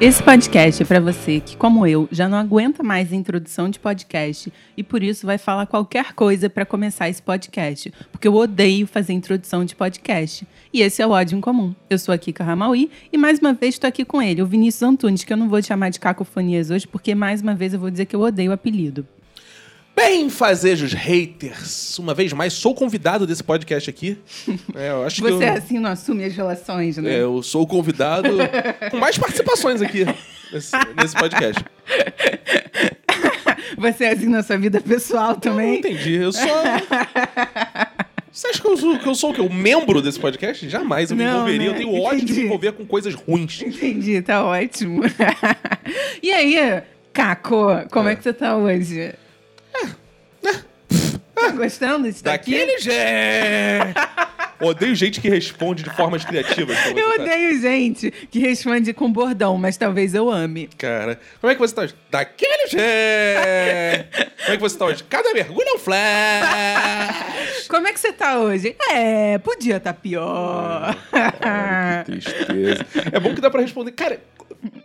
[0.00, 3.80] Esse podcast é para você que, como eu, já não aguenta mais a introdução de
[3.80, 8.86] podcast e por isso vai falar qualquer coisa para começar esse podcast, porque eu odeio
[8.86, 10.46] fazer introdução de podcast.
[10.72, 11.74] E esse é o ódio em comum.
[11.90, 14.84] Eu sou a Kika Ramauí e mais uma vez estou aqui com ele, o Vinícius
[14.84, 17.90] Antunes, que eu não vou chamar de cacofonias hoje, porque mais uma vez eu vou
[17.90, 19.04] dizer que eu odeio o apelido.
[19.98, 24.16] Bem, fazejos haters, uma vez mais sou convidado desse podcast aqui.
[24.76, 27.14] É, eu acho Você que eu, assim não assume as relações, né?
[27.14, 28.28] É, eu sou o convidado
[28.90, 30.04] com mais participações aqui
[30.52, 31.64] nesse, nesse podcast.
[33.76, 35.66] Você é assim na sua vida pessoal também?
[35.66, 36.46] Eu não entendi, eu sou...
[38.30, 39.40] Você acha que eu sou, que eu sou o quê?
[39.40, 40.68] O membro desse podcast?
[40.68, 41.72] Jamais eu me não, envolveria.
[41.72, 41.74] Né?
[41.74, 42.34] Eu tenho ódio Entendi.
[42.34, 43.62] de me envolver com coisas ruins.
[43.62, 45.02] Entendi, tá ótimo.
[46.22, 49.12] e aí, Caco, como é, é que você tá hoje?
[51.58, 54.28] Gostando de estar Daquele jeito!
[54.60, 56.76] Odeio gente que responde de formas criativas.
[56.86, 57.22] Eu tá.
[57.22, 60.68] odeio gente que responde com bordão, mas talvez eu ame.
[60.76, 61.94] Cara, como é que você tá hoje?
[62.10, 62.78] Daquele jeito!
[64.40, 65.04] como é que você tá hoje?
[65.04, 67.68] Cada mergulho é um flash!
[67.68, 68.74] Como é que você tá hoje?
[68.90, 70.96] É, podia estar tá pior.
[71.40, 72.86] Ah, que tristeza.
[73.12, 73.92] É bom que dá pra responder.
[73.92, 74.20] Cara,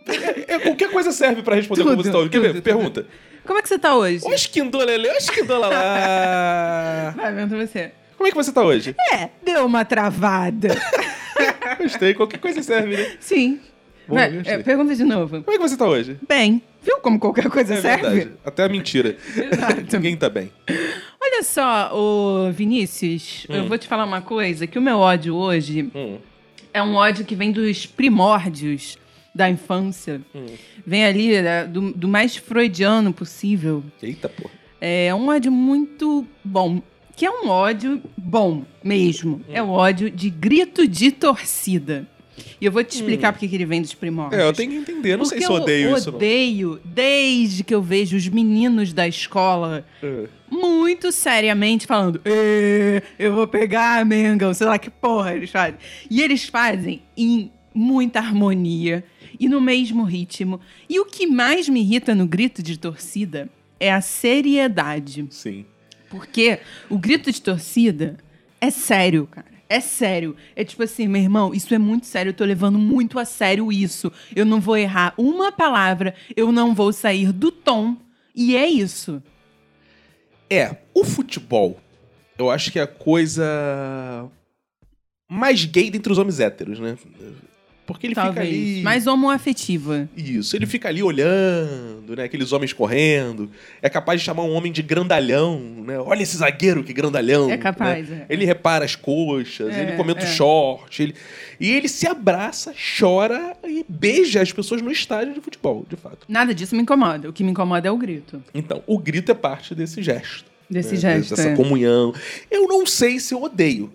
[0.06, 2.30] é, é, qualquer coisa serve pra responder tudo, como você tá hoje.
[2.30, 2.62] Quer ver?
[2.62, 3.06] Pergunta.
[3.46, 4.24] Como é que você tá hoje?
[4.24, 7.12] Oxquindolele, oxquindolalá.
[7.16, 7.92] Vai, vendo você.
[8.16, 8.96] Como é que você tá hoje?
[9.12, 10.68] É, deu uma travada.
[11.78, 13.16] Gostei, qualquer coisa serve, né?
[13.20, 13.60] Sim.
[14.08, 15.42] Bom, Vai, é, pergunta de novo.
[15.42, 16.16] Como é que você tá hoje?
[16.26, 16.62] Bem.
[16.82, 18.08] Viu como qualquer coisa é serve?
[18.08, 18.36] Verdade.
[18.44, 19.16] Até a mentira.
[19.92, 20.50] Ninguém tá bem.
[21.20, 23.56] Olha só, o Vinícius, hum.
[23.56, 26.18] eu vou te falar uma coisa, que o meu ódio hoje hum.
[26.72, 28.96] é um ódio que vem dos primórdios
[29.34, 30.20] da infância.
[30.34, 30.46] Hum.
[30.86, 33.82] Vem ali né, do, do, mais freudiano possível.
[34.02, 34.48] Eita, pô.
[34.80, 36.80] É um ódio muito bom.
[37.16, 39.36] Que é um ódio bom mesmo.
[39.36, 39.52] Hum.
[39.52, 42.06] É o ódio de grito de torcida.
[42.60, 43.32] E eu vou te explicar hum.
[43.32, 44.40] porque que ele vem dos primórdios.
[44.40, 45.16] É, eu tenho que entender.
[45.16, 46.08] Não porque sei se eu odeio isso.
[46.08, 50.24] Eu odeio desde que eu vejo os meninos da escola é.
[50.50, 52.20] muito seriamente falando:
[53.18, 55.76] eu vou pegar a Mengão, sei lá que porra eles fazem.
[56.10, 59.04] E eles fazem em muita harmonia
[59.38, 60.60] e no mesmo ritmo.
[60.88, 65.26] E o que mais me irrita no grito de torcida é a seriedade.
[65.30, 65.64] Sim.
[66.08, 68.16] Porque o grito de torcida
[68.60, 69.46] é sério, cara.
[69.68, 70.36] É sério.
[70.54, 72.30] É tipo assim, meu irmão, isso é muito sério.
[72.30, 74.12] Eu tô levando muito a sério isso.
[74.34, 77.96] Eu não vou errar uma palavra, eu não vou sair do tom.
[78.34, 79.22] E é isso.
[80.48, 81.80] É, o futebol,
[82.38, 84.30] eu acho que é a coisa
[85.28, 86.96] mais gay dentre os homens héteros, né?
[87.86, 88.48] Porque ele Talvez.
[88.48, 88.82] fica ali.
[88.82, 90.08] Mais homoafetiva.
[90.16, 90.56] Isso.
[90.56, 92.24] Ele fica ali olhando, né?
[92.24, 93.50] Aqueles homens correndo.
[93.82, 95.98] É capaz de chamar um homem de grandalhão, né?
[95.98, 97.50] Olha esse zagueiro, que grandalhão.
[97.50, 98.24] É capaz, né?
[98.28, 98.32] é.
[98.32, 100.24] Ele repara as coxas, é, ele comenta é.
[100.24, 101.02] o short.
[101.02, 101.14] Ele...
[101.60, 106.26] E ele se abraça, chora e beija as pessoas no estádio de futebol, de fato.
[106.26, 107.28] Nada disso me incomoda.
[107.28, 108.42] O que me incomoda é o grito.
[108.54, 110.44] Então, o grito é parte desse gesto.
[110.70, 111.00] Desse né?
[111.00, 111.36] gesto.
[111.36, 111.56] Dessa é.
[111.56, 112.14] comunhão.
[112.50, 113.92] Eu não sei se eu odeio.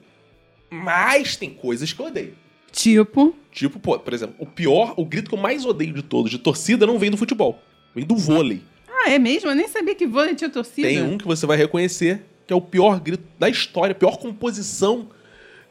[0.69, 2.35] Mas tem coisas que eu odeio.
[2.72, 3.35] Tipo.
[3.52, 6.38] Tipo, pô, por exemplo, o pior, o grito que eu mais odeio de todos, de
[6.38, 7.62] torcida, não vem do futebol.
[7.96, 8.62] Vem do vôlei.
[8.88, 9.50] Ah, é mesmo?
[9.50, 10.88] Eu nem sabia que vôlei tinha torcida.
[10.88, 14.18] Tem um que você vai reconhecer, que é o pior grito da história, a pior
[14.18, 15.09] composição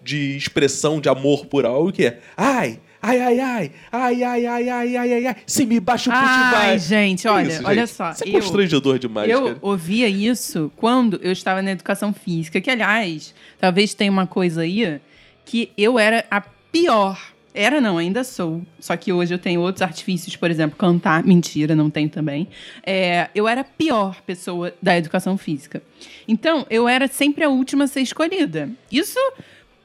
[0.02, 4.68] de expressão de amor por algo, que é ai, ai, ai, ai, ai, ai, ai,
[4.68, 6.78] ai, ai, ai, ai, se me baixa o Ai, vai.
[6.78, 7.96] gente, olha, isso, olha gente?
[7.96, 8.10] só.
[8.12, 9.58] Isso é eu, constrangedor demais, Eu cara.
[9.60, 15.00] ouvia isso quando eu estava na educação física, que, aliás, talvez tenha uma coisa aí
[15.44, 17.18] que eu era a pior
[17.54, 18.62] era não, ainda sou.
[18.78, 21.24] Só que hoje eu tenho outros artifícios, por exemplo, cantar.
[21.24, 22.46] Mentira, não tenho também.
[22.86, 25.82] É, eu era a pior pessoa da educação física.
[26.28, 28.70] Então, eu era sempre a última a ser escolhida.
[28.92, 29.18] Isso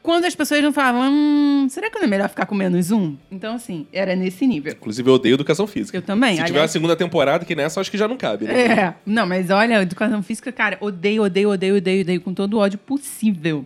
[0.03, 3.15] quando as pessoas não falavam, hum, será que não é melhor ficar com menos um?
[3.31, 4.73] Então, assim, era nesse nível.
[4.73, 5.97] Inclusive, eu odeio educação física.
[5.97, 6.31] Eu também.
[6.31, 6.49] Se aliás...
[6.49, 8.65] tiver uma segunda temporada que nessa, acho que já não cabe, né?
[8.65, 8.93] É.
[9.05, 12.77] Não, mas olha, educação física, cara, odeio, odeio, odeio, odeio, odeio com todo o ódio
[12.77, 13.65] possível.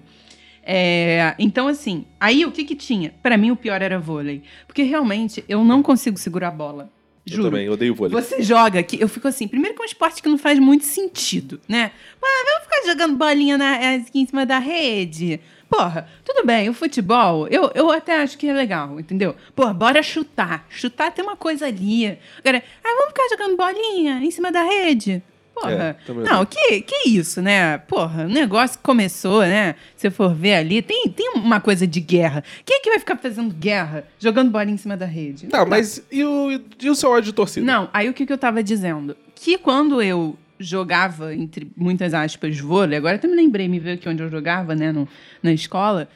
[0.70, 3.14] É, então, assim, aí o que que tinha?
[3.24, 4.44] Para mim, o pior era vôlei.
[4.68, 6.92] Porque realmente eu não consigo segurar a bola.
[7.26, 7.44] Juro.
[7.44, 8.22] Eu também, eu odeio vôlei.
[8.22, 10.84] Você joga aqui, eu fico assim, primeiro que é um esporte que não faz muito
[10.84, 11.92] sentido, né?
[12.22, 15.40] Ah, vamos ficar jogando bolinha na, aqui em cima da rede.
[15.70, 19.36] Porra, tudo bem, o futebol, eu, eu até acho que é legal, entendeu?
[19.56, 20.66] Pô, bora chutar.
[20.70, 22.08] Chutar tem uma coisa ali.
[22.40, 25.24] Agora, ah, vamos ficar jogando bolinha em cima da rede.
[25.60, 25.98] Porra.
[26.08, 27.78] É, não, que, que isso, né?
[27.80, 29.76] Porra, o negócio começou, né?
[29.96, 32.44] Se for ver ali, tem, tem uma coisa de guerra.
[32.64, 35.48] Quem é que vai ficar fazendo guerra, jogando bolinha em cima da rede?
[35.52, 37.66] Não, mas e o, e o seu ódio de torcida?
[37.66, 39.18] Não, aí o que, que eu tava dizendo?
[39.34, 44.08] Que quando eu jogava, entre muitas aspas, vôlei, agora até me lembrei, me veio aqui
[44.08, 45.08] onde eu jogava, né, no,
[45.42, 46.08] na escola,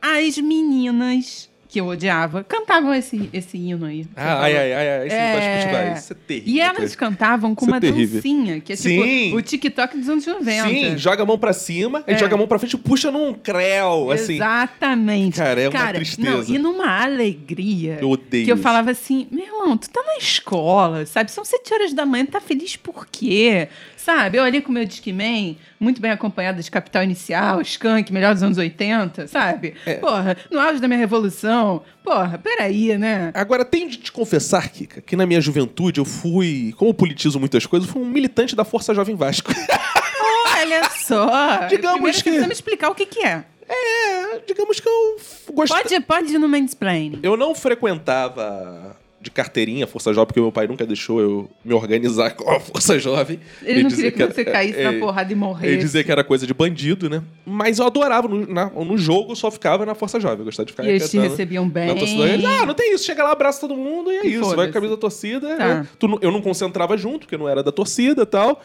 [0.00, 4.04] as meninas que eu odiava, cantavam esse, esse hino aí.
[4.16, 5.20] Ah, ai, ai, ai, ai, esse É.
[5.20, 5.94] é...
[5.96, 6.52] Isso é terrível.
[6.54, 8.14] E elas cantavam com Isso é uma terrível.
[8.16, 9.02] dancinha, que é Sim.
[9.24, 10.68] tipo o TikTok dos anos 90.
[10.68, 12.18] Sim, joga a mão pra cima, É.
[12.18, 14.34] joga a mão pra frente e puxa num creu, assim.
[14.34, 15.36] Exatamente.
[15.38, 16.30] Cara, é uma tristeza.
[16.30, 17.98] Não, e numa alegria.
[18.00, 18.62] Eu odeio Que eu isso.
[18.64, 21.30] falava assim, meu irmão, tu tá na escola, sabe?
[21.30, 23.68] São sete horas da manhã, tá feliz por quê?
[24.04, 24.38] Sabe?
[24.38, 28.42] Eu ali com o meu Discman, muito bem acompanhada de Capital Inicial, Skank, melhor dos
[28.42, 29.74] anos 80, sabe?
[29.84, 29.94] É.
[29.94, 31.82] Porra, no auge da minha revolução.
[32.02, 33.30] Porra, peraí, né?
[33.34, 37.38] Agora, tenho de te confessar, Kika, que na minha juventude eu fui, como eu politizo
[37.38, 39.52] muitas coisas, eu fui um militante da Força Jovem Vasco.
[40.58, 41.66] Olha só.
[41.68, 43.44] Digamos Primeiro que- você precisa me explicar o que que é.
[43.68, 45.16] é, digamos que eu
[45.52, 45.82] gostava.
[45.82, 47.20] Pode, pode ir no mansplaining.
[47.22, 52.30] Eu não frequentava de carteirinha Força Jovem, porque meu pai nunca deixou eu me organizar
[52.36, 53.38] com a Força Jovem.
[53.62, 55.74] Ele não queria que você era- caísse é, na porrada e morresse.
[55.74, 57.22] Ele dizia que era coisa de bandido, né?
[57.44, 58.26] Mas eu adorava.
[58.28, 60.38] No, na- no jogo eu só ficava na Força Jovem.
[60.38, 61.94] Eu gostava de ficar E eles te recebiam bem.
[61.94, 62.28] torcida.
[62.28, 63.04] Eles, ah, não tem isso.
[63.04, 64.44] Chega lá, abraça todo mundo e é isso.
[64.56, 65.56] Vai com a camisa da torcida.
[65.56, 65.68] Tá.
[65.68, 68.62] Eu, tu não- eu não concentrava junto, porque eu não era da torcida e tal.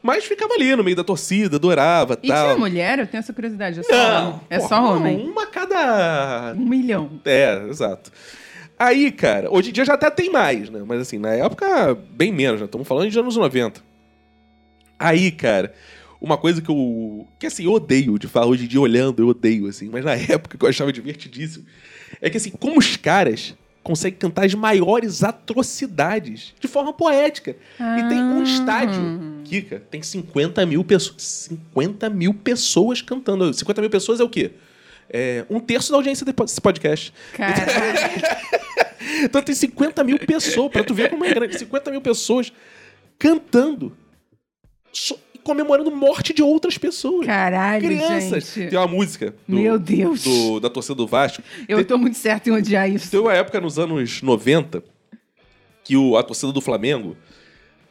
[0.00, 2.46] Mas ficava ali no meio da torcida, adorava E tal.
[2.46, 2.98] tinha mulher?
[3.00, 3.80] Eu tenho essa curiosidade.
[3.80, 4.40] É só, Não, homem.
[4.48, 5.28] É porra, só não, homem.
[5.28, 7.10] Uma a cada Um milhão.
[7.24, 8.10] é, exato.
[8.78, 10.82] Aí, cara, hoje em dia já até tem mais, né?
[10.86, 12.66] Mas assim, na época, bem menos, né?
[12.66, 13.80] Estamos falando de anos 90.
[14.98, 15.74] Aí, cara,
[16.20, 17.26] uma coisa que eu.
[17.38, 20.14] Que assim, eu odeio de falar hoje em dia olhando, eu odeio, assim, mas na
[20.32, 21.64] época que eu achava divertidíssimo.
[22.20, 27.56] É que assim, como os caras conseguem cantar as maiores atrocidades de forma poética.
[27.80, 28.44] E tem um Ah.
[28.44, 29.00] estádio,
[29.44, 31.22] Kika, tem 50 mil pessoas.
[31.22, 33.52] 50 mil pessoas cantando.
[33.52, 34.52] 50 mil pessoas é o quê?
[35.10, 37.14] É um terço da audiência desse podcast.
[37.32, 37.66] Caralho.
[39.22, 42.52] Então tem 50 mil pessoas, pra tu ver como é grande, 50 mil pessoas
[43.18, 43.96] cantando
[44.92, 47.26] so- e comemorando morte de outras pessoas.
[47.26, 48.52] Caralho, Crianças.
[48.54, 48.70] gente.
[48.70, 50.22] Tem uma música do- Meu Deus.
[50.24, 51.42] do- da torcida do Vasco.
[51.68, 53.10] Eu tô muito certo em odiar isso.
[53.10, 54.82] Teve uma época nos anos 90
[55.84, 57.16] que o, a torcida do Flamengo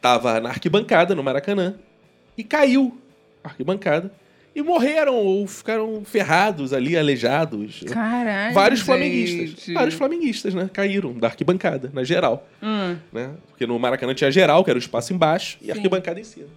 [0.00, 1.74] tava na arquibancada, no Maracanã,
[2.36, 2.96] e caiu
[3.42, 4.12] a arquibancada.
[4.58, 7.84] E morreram ou ficaram ferrados ali, aleijados.
[7.86, 8.52] Caralho.
[8.52, 8.86] Vários gente.
[8.86, 9.72] flamenguistas.
[9.72, 10.68] Vários flamenguistas, né?
[10.72, 12.44] Caíram da arquibancada, na geral.
[12.60, 12.96] Hum.
[13.12, 13.30] Né?
[13.46, 16.48] Porque no Maracanã tinha geral, que era o espaço embaixo, e a arquibancada em cima.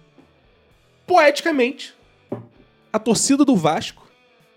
[1.06, 1.94] Poeticamente,
[2.92, 4.10] a torcida do Vasco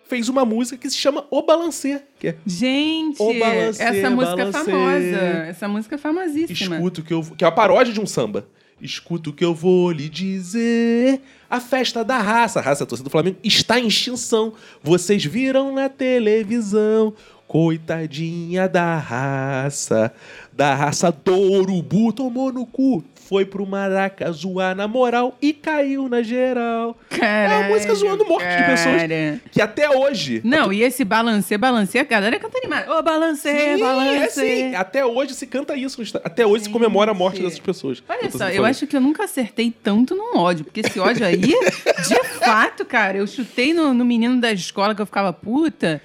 [0.08, 4.46] fez uma música que se chama O Balancê, que é Gente, balancê, essa música é
[4.52, 4.72] balancê.
[4.72, 5.18] famosa.
[5.48, 6.76] Essa música é famosíssima.
[6.78, 8.48] Escuta o que eu que é uma paródia de um samba.
[8.82, 11.22] Escuta o que eu vou lhe dizer.
[11.50, 14.54] A festa da raça, a raça torcida do Flamengo, está em extinção.
[14.84, 17.14] Vocês viram na televisão.
[17.48, 20.12] Coitadinha da raça,
[20.52, 23.04] da raça do urubu, tomou no cu.
[23.28, 26.96] Foi pro Maraca zoar na moral e caiu na geral.
[27.10, 29.02] Caralho, é uma música zoando morte de pessoas.
[29.52, 30.42] Que até hoje.
[30.44, 32.88] Não, e esse balancê, balancê, a galera canta animado.
[32.92, 34.16] Ô, balancê, Sim, balancê.
[34.18, 34.76] é sim.
[34.76, 36.04] Até hoje se canta isso.
[36.24, 38.04] Até hoje se comemora a morte dessas pessoas.
[38.08, 41.26] Olha Eu só, eu acho que eu nunca acertei tanto num ódio, porque esse ódio
[41.26, 46.00] aí, de fato, cara, eu chutei no, no menino da escola que eu ficava puta,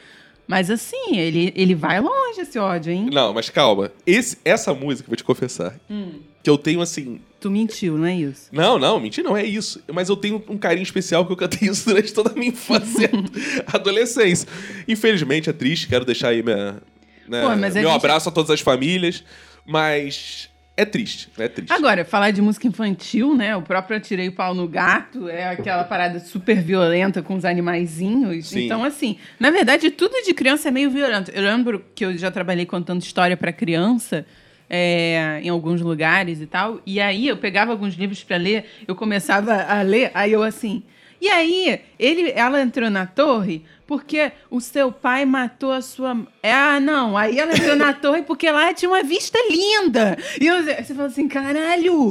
[0.51, 3.09] mas assim, ele, ele vai longe esse ódio, hein?
[3.13, 3.91] Não, mas calma.
[4.07, 6.21] Esse, essa música, vou te confessar, Hum.
[6.43, 7.21] que eu tenho assim.
[7.41, 8.49] Tu mentiu, não é isso?
[8.53, 9.83] Não, não, mentira, não é isso.
[9.91, 13.11] Mas eu tenho um carinho especial que eu cantei isso durante toda a minha infância
[13.73, 14.47] adolescência.
[14.87, 16.83] Infelizmente é triste, quero deixar aí minha,
[17.29, 19.25] né, Pô, mas a meu gente- abraço a todas as famílias,
[19.65, 21.73] mas é triste, é triste.
[21.73, 23.57] Agora, falar de música infantil, né?
[23.57, 28.49] O próprio Atirei o Pau no Gato é aquela parada super violenta com os animaizinhos.
[28.49, 28.65] Sim.
[28.65, 31.31] Então, assim, na verdade, tudo de criança é meio violento.
[31.31, 34.25] Eu lembro que eu já trabalhei contando história pra criança.
[34.73, 36.81] é, em alguns lugares e tal.
[36.87, 40.85] E aí eu pegava alguns livros pra ler, eu começava a ler, aí eu assim.
[41.21, 46.17] E aí, ele, ela entrou na torre porque o seu pai matou a sua.
[46.43, 47.17] É, Ah, não.
[47.17, 50.17] Aí ela entrou na torre porque lá tinha uma vista linda.
[50.41, 52.11] E eu- você fala assim, caralho.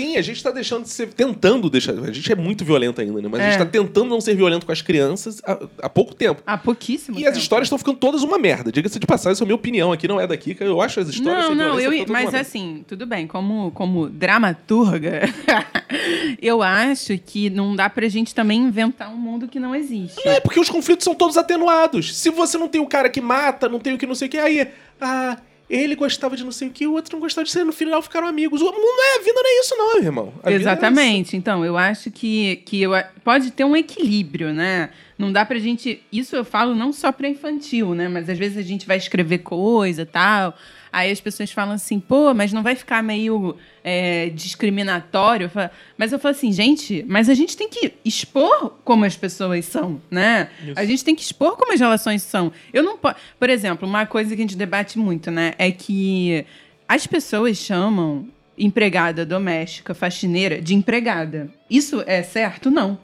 [0.00, 1.08] Sim, a gente tá deixando de ser.
[1.12, 1.92] tentando deixar.
[1.98, 3.28] A gente é muito violento ainda, né?
[3.30, 3.50] Mas a É.
[3.50, 6.42] gente tá tentando não ser violento com as crianças há, há pouco tempo.
[6.46, 7.38] Há pouquíssimo E as tempo.
[7.42, 8.70] histórias estão ficando todas uma merda.
[8.70, 11.00] Diga-se de passagem, essa é a minha opinião aqui, não é daqui, que eu acho
[11.00, 15.22] as histórias Não, não, eu, mas assim, tudo bem, como, como dramaturga,
[16.40, 20.24] eu acho que não dá pra gente também inventar um mundo que não existe.
[20.24, 22.16] Não é porque os conflitos são todos atenuados.
[22.16, 24.30] Se você não tem o cara que mata, não tem o que não sei o
[24.30, 24.68] que, aí.
[25.00, 25.36] Ah,
[25.68, 28.00] ele gostava de não sei o que, o outro não gostava de ser, no final
[28.00, 28.62] ficaram amigos.
[28.62, 30.34] O mundo é, a vida não é isso, não, meu irmão.
[30.42, 31.36] A é Exatamente.
[31.36, 34.90] Então, eu acho que, que eu, pode ter um equilíbrio, né?
[35.18, 36.02] Não dá pra gente.
[36.10, 38.08] Isso eu falo não só pra infantil, né?
[38.08, 40.56] Mas às vezes a gente vai escrever coisa tal.
[40.92, 45.50] Aí as pessoas falam assim, pô, mas não vai ficar meio é, discriminatório?
[45.96, 50.00] Mas eu falo assim, gente, mas a gente tem que expor como as pessoas são,
[50.10, 50.48] né?
[50.76, 52.52] A gente tem que expor como as relações são.
[52.72, 53.16] Eu não posso.
[53.38, 55.54] Por exemplo, uma coisa que a gente debate muito, né?
[55.58, 56.44] É que
[56.88, 61.50] as pessoas chamam empregada doméstica, faxineira, de empregada.
[61.70, 62.70] Isso é certo?
[62.70, 62.98] Não.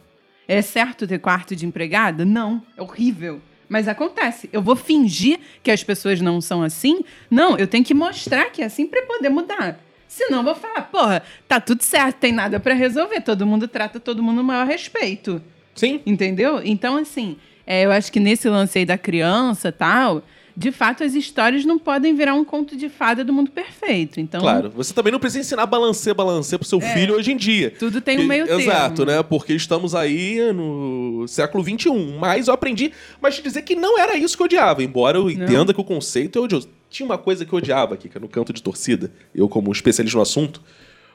[0.47, 2.25] É certo ter quarto de empregada?
[2.25, 2.63] Não.
[2.77, 3.41] É horrível.
[3.69, 4.49] Mas acontece.
[4.53, 7.01] Eu vou fingir que as pessoas não são assim?
[7.31, 9.81] Não, eu tenho que mostrar que é assim pra poder mudar.
[10.07, 13.21] Senão eu vou falar, porra, tá tudo certo, tem nada pra resolver.
[13.21, 15.43] Todo mundo trata todo mundo no maior respeito.
[15.75, 16.01] Sim.
[16.07, 16.61] Entendeu?
[16.65, 20.23] Então, assim, é, eu acho que nesse lance aí da criança tal,
[20.57, 24.21] de fato, as histórias não podem virar um conto de fada do mundo perfeito.
[24.21, 24.71] Então, Claro.
[24.71, 27.73] Você também não precisa ensinar balancê, balancê pro seu filho hoje em dia.
[27.77, 28.61] tudo tem um meio termo.
[28.61, 29.23] Exato, né?
[29.23, 31.91] Porque estamos aí no século XXI.
[32.19, 35.29] Mas eu aprendi, mas te dizer que não era isso que eu odiava, embora eu
[35.29, 36.69] entenda que o conceito é odioso.
[36.89, 39.73] Tinha uma coisa que eu odiava aqui, que é no canto de torcida, eu como
[39.73, 40.63] especialista no assunto,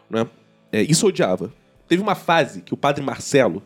[0.09, 0.27] né?
[0.71, 1.53] É, isso eu odiava.
[1.87, 3.63] Teve uma fase que o padre Marcelo,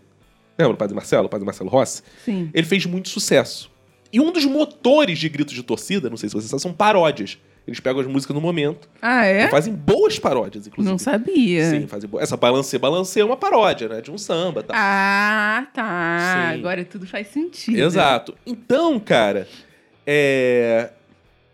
[0.58, 2.04] lembra o padre Marcelo, o padre Marcelo Rossi?
[2.24, 2.52] Sim.
[2.54, 3.73] Ele fez muito sucesso.
[4.14, 7.40] E um dos motores de gritos de torcida, não sei se vocês sabem, são paródias.
[7.66, 9.46] Eles pegam as músicas no momento Ah, é?
[9.46, 10.92] e fazem boas paródias, inclusive.
[10.92, 11.70] Não sabia.
[11.70, 12.20] Sim, fazem bo...
[12.20, 14.02] Essa Balancê Balancê é uma paródia, né?
[14.02, 14.74] De um samba, tá?
[14.76, 16.52] Ah, tá.
[16.52, 16.60] Sim.
[16.60, 17.80] Agora tudo faz sentido.
[17.80, 18.36] Exato.
[18.46, 19.48] Então, cara,
[20.06, 20.90] é...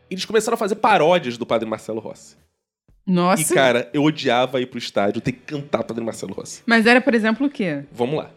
[0.10, 2.36] eles começaram a fazer paródias do Padre Marcelo Rossi.
[3.06, 3.42] Nossa.
[3.42, 6.62] E, cara, eu odiava ir pro estádio ter que cantar Padre Marcelo Rossi.
[6.66, 7.84] Mas era, por exemplo, o quê?
[7.92, 8.32] Vamos lá.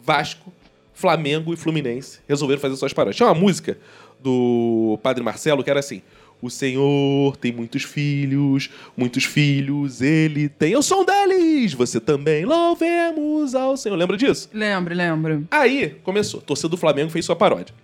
[0.00, 0.52] Vasco,
[1.00, 3.16] Flamengo e Fluminense resolveram fazer suas paródias.
[3.16, 3.78] Tinha uma música
[4.22, 6.02] do Padre Marcelo que era assim:
[6.42, 10.72] O Senhor tem muitos filhos, muitos filhos ele tem.
[10.72, 12.44] Eu sou um deles, você também.
[12.44, 13.96] Louvemos ao Senhor.
[13.96, 14.50] Lembra disso?
[14.52, 15.48] Lembro, lembro.
[15.50, 16.42] Aí começou.
[16.42, 17.74] Torcida do Flamengo fez sua paródia.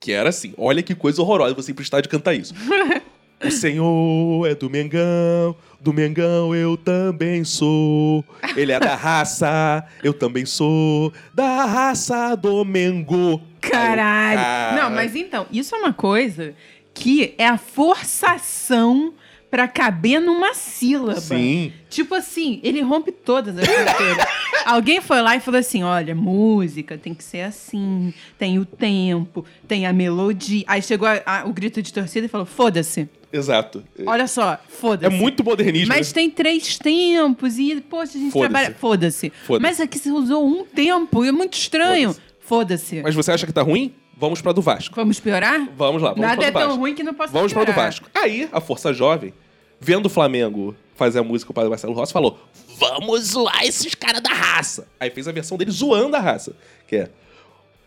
[0.00, 2.54] Que era assim: olha que coisa horrorosa você ir pro estádio cantar isso.
[3.44, 8.24] O Senhor é do Mengão, do Mengão eu também sou.
[8.56, 11.12] Ele é da raça, eu também sou.
[11.32, 13.40] Da raça do Mengo.
[13.60, 14.40] Caralho.
[14.40, 14.82] Cara.
[14.82, 16.54] Não, mas então, isso é uma coisa
[16.92, 19.14] que é a forçação
[19.50, 21.20] pra caber numa sílaba.
[21.20, 21.72] Sim.
[21.88, 24.26] Tipo assim, ele rompe todas as fronteiras.
[24.66, 29.44] Alguém foi lá e falou assim: olha, música tem que ser assim, tem o tempo,
[29.66, 30.64] tem a melodia.
[30.66, 33.08] Aí chegou a- a- o grito de torcida e falou: foda-se.
[33.32, 33.84] Exato.
[34.06, 35.14] Olha só, É foda-se.
[35.14, 35.88] muito modernismo.
[35.94, 36.14] Mas né?
[36.14, 38.50] tem três tempos e, poxa, a gente Foda-se.
[38.52, 38.74] trabalha.
[38.78, 39.32] Foda-se.
[39.46, 39.62] Foda-se.
[39.62, 42.16] Mas aqui você usou um tempo e é muito estranho.
[42.40, 43.02] Foda-se.
[43.02, 43.92] Mas você acha que tá ruim?
[44.18, 44.94] Vamos pra do Vasco.
[44.96, 45.68] Vamos piorar?
[45.76, 46.68] Vamos lá, vamos Nada pra é do Vasco.
[46.70, 47.82] tão ruim que não possa Vamos para piorar.
[47.82, 48.10] do Vasco.
[48.14, 49.32] Aí, a Força Jovem,
[49.80, 52.38] vendo o Flamengo fazer a música com o Padre Marcelo Rossi, falou:
[52.78, 54.88] Vamos zoar esses caras da raça.
[54.98, 56.54] Aí fez a versão dele zoando a raça,
[56.86, 57.10] que é.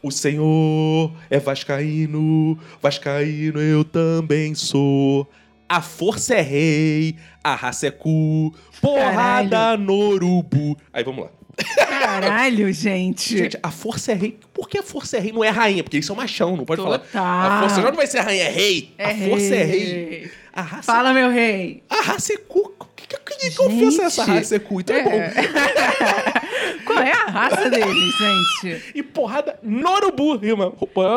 [0.03, 5.29] O Senhor é Vascaíno, Vascaíno eu também sou.
[5.69, 10.77] A força é rei, a raça é cu, porrada no urubu.
[10.91, 11.29] Aí vamos lá.
[11.75, 13.37] Caralho, gente.
[13.37, 14.37] Gente, a força é rei.
[14.53, 15.83] Por que a força é rei não é rainha?
[15.83, 16.99] Porque eles são machão, não pode falar.
[16.99, 17.23] Total.
[17.23, 18.93] A força já não vai ser rainha, é rei.
[18.97, 19.79] É a força é rei.
[19.79, 20.31] rei.
[20.53, 21.81] A raça, Fala, meu rei.
[21.89, 22.73] a raça é cu.
[22.95, 24.79] Que, que, que, ofensa é essa raça é cu?
[24.81, 25.11] Então é, bom.
[26.85, 28.91] Qual é a raça deles, gente?
[28.95, 30.73] E porrada no urubu, rima.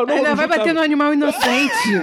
[0.09, 2.03] Ainda vai bater no animal inocente.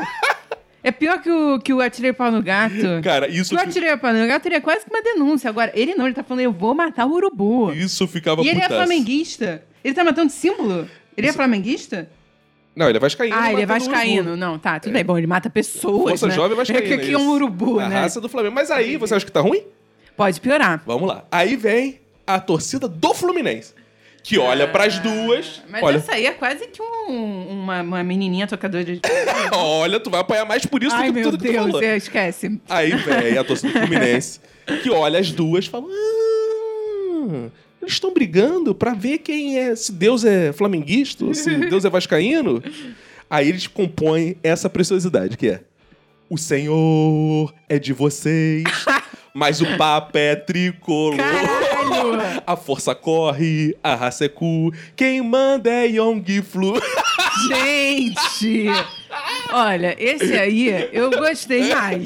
[0.83, 2.73] É pior que o, que o atirei pau no gato.
[3.03, 5.49] Cara, isso, o fi- atirei pau no gato teria quase que uma denúncia.
[5.49, 7.71] Agora, ele não, ele tá falando, eu vou matar o urubu.
[7.71, 9.63] isso ficava E ele é flamenguista.
[9.83, 10.87] Ele tá matando símbolo?
[11.15, 12.09] Ele é flamenguista?
[12.75, 13.35] Não, ele é vascaíno.
[13.37, 14.37] Ah, ele é vascaíno.
[14.37, 15.03] Não, tá, tudo bem.
[15.03, 16.33] Bom, ele mata pessoas, Força né?
[16.33, 16.83] jovem é vascaína.
[16.83, 17.31] É que aqui é um isso.
[17.31, 17.99] urubu, a né?
[18.01, 18.55] raça do Flamengo.
[18.55, 19.63] Mas aí, você acha que tá ruim?
[20.15, 20.81] Pode piorar.
[20.85, 21.25] Vamos lá.
[21.31, 23.73] Aí vem a torcida do Fluminense.
[24.23, 25.61] Que olha pras duas.
[25.63, 28.99] Ah, Mas olha, essa aí é quase que um- uma, uma menininha tocadora de...
[29.51, 31.65] olha, tu vai apanhar mais por isso Ai, do que meu tudo que tu Deus,
[31.65, 31.83] falou.
[31.83, 32.61] é, esquece.
[32.69, 34.39] Aí vem a torcida do Fluminense,
[34.83, 37.49] que olha as duas e fala: "Ah,
[37.81, 41.89] eles estão brigando pra ver quem é, se Deus é flamenguista ou se Deus é
[41.89, 42.61] vascaíno.
[43.29, 45.61] Aí eles compõem essa preciosidade, que é:
[46.29, 48.63] O Senhor é de vocês,
[49.33, 51.17] mas o papo é tricolor.
[51.17, 51.70] Caralho!
[52.45, 56.73] A força corre, a raça é cu, quem manda é Yong Flu.
[57.47, 58.67] Gente!
[59.53, 62.03] Olha, esse aí eu gostei mais.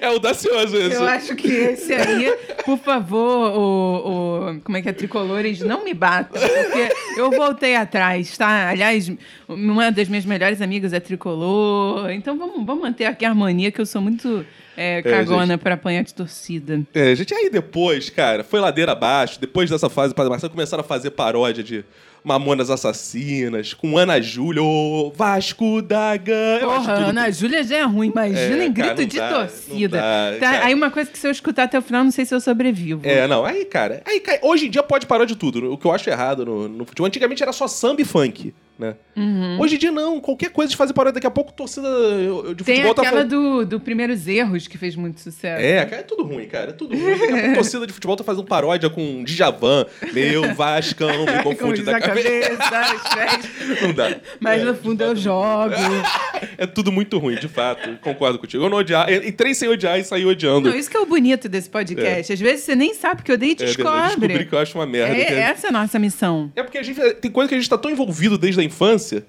[0.00, 0.94] É audacioso isso.
[0.94, 5.84] Eu acho que esse aí, por favor, o, o- como é que é, tricolores, não
[5.84, 8.70] me batam, porque eu voltei atrás, tá?
[8.70, 9.10] Aliás,
[9.48, 13.80] uma das minhas melhores amigas é tricolor, então vamos, vamos manter aqui a harmonia, que
[13.80, 14.44] eu sou muito
[14.76, 16.82] é, cagona pra apanhar de torcida.
[16.92, 19.40] É, gente, aí depois, cara, foi ladeira abaixo.
[19.40, 21.84] Depois dessa fase, Marcelo começaram a fazer paródia de
[22.26, 26.60] Mamonas Assassinas, com Ana Júlia, ô Vasco da Gama.
[26.60, 29.96] Porra, Ana Júlia já é ruim, imagina É, em cara, grito não de dá, torcida.
[29.98, 30.66] dá, Tá, cara.
[30.66, 33.00] aí uma coisa que se eu escutar até o final, não sei se eu sobrevivo.
[33.04, 35.72] É, não, aí, cara, aí, cai- hoje em dia pode parar de tudo.
[35.72, 37.06] O que eu acho errado no, no futebol.
[37.06, 38.96] Antigamente era só samba e funk, né?
[39.16, 39.58] Uhum.
[39.60, 41.14] Hoje em dia não, qualquer coisa de fazer paródia.
[41.14, 41.88] Daqui a pouco torcida
[42.54, 45.64] de Tem futebol tá aquela do, do Primeiros Erros, que fez muito sucesso.
[45.64, 46.70] É, cara, é tudo ruim, cara.
[46.70, 47.10] É tudo ruim.
[47.18, 49.86] Daqui a pouco torcida de futebol tá fazendo paródia com Djavan.
[50.12, 53.48] Meu Vascão, me confunde da a cabeça.
[53.82, 54.16] Não dá.
[54.40, 55.74] Mas É, no fundo eu jogo.
[56.58, 57.98] É tudo muito ruim, de fato.
[58.00, 58.62] Concordo contigo.
[58.64, 59.10] Eu não odiar.
[59.12, 60.68] Entrei sem odiar e saí odiando.
[60.70, 62.32] Não, isso que é o bonito desse podcast.
[62.32, 63.76] Às vezes você nem sabe que eu odeio e é verdade.
[63.76, 64.08] descobre.
[64.28, 65.14] Descobri que eu acho uma merda.
[65.16, 66.52] É, é- essa é a nossa missão.
[66.56, 69.24] É porque a gente tem coisa que a gente tá tão envolvido desde a infância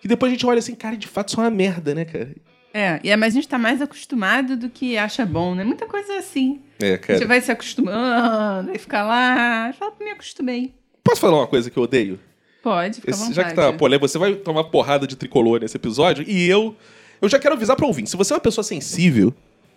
[0.00, 2.34] que depois a gente olha assim, cara, de fato isso é uma merda, né, cara?
[2.72, 5.64] É, e é, mas a gente tá mais acostumado do que acha bom, né?
[5.64, 6.60] Muita coisa assim.
[6.80, 7.18] É, A cara.
[7.18, 9.72] gente vai se acostumando, vai ficar lá.
[9.78, 10.74] Fala, me acostumei.
[11.08, 12.18] Posso falar uma coisa que eu odeio?
[12.62, 16.24] Pode, fica Esse- já que tá polêmico, você vai tomar porrada de tricolor nesse episódio
[16.28, 16.74] e eu.
[17.20, 18.06] Eu já quero avisar pra ouvir.
[18.06, 19.32] Se você é uma pessoa sensível,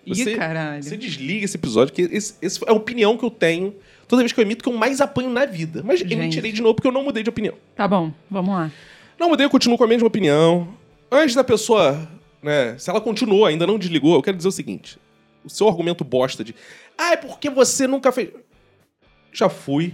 [0.05, 0.83] Ih, você, caralho.
[0.83, 3.73] você desliga esse episódio, que esse, esse é a opinião que eu tenho
[4.07, 5.81] toda vez que eu emito que eu mais apanho na vida.
[5.83, 6.19] Mas eu Gente.
[6.19, 7.55] emitirei de novo porque eu não mudei de opinião.
[7.75, 8.71] Tá bom, vamos lá.
[9.19, 10.67] Não mudei, eu continuo com a mesma opinião.
[11.11, 12.07] Antes da pessoa,
[12.43, 14.99] né, se ela continuou, ainda não desligou, eu quero dizer o seguinte:
[15.45, 16.53] o seu argumento bosta de,
[16.97, 18.29] ah, é porque você nunca fez.
[19.31, 19.93] Já fui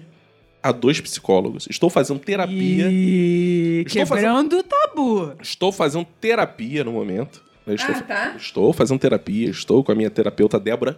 [0.62, 2.88] a dois psicólogos, estou fazendo terapia.
[2.90, 3.84] E...
[3.86, 5.34] Estou Quebrando o tabu.
[5.42, 7.44] Estou fazendo terapia no momento.
[7.66, 8.36] Eu estou, Ah, tá.
[8.38, 10.98] estou fazendo terapia, estou com a minha terapeuta Débora.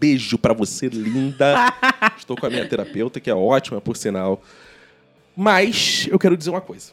[0.00, 1.74] Beijo pra você, linda.
[2.16, 4.42] estou com a minha terapeuta, que é ótima, por sinal.
[5.36, 6.92] Mas eu quero dizer uma coisa.